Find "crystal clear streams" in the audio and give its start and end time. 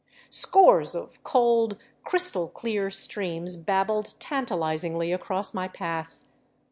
2.03-3.55